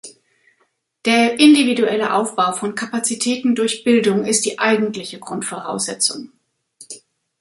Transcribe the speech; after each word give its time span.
Der 1.05 1.39
individuelle 1.39 2.15
Aufbau 2.15 2.53
von 2.53 2.73
Kapazitäten 2.73 3.53
durch 3.53 3.83
Bildung 3.83 4.25
ist 4.25 4.45
die 4.45 4.57
eigentliche 4.57 5.19
Grundvoraussetzung. 5.19 6.31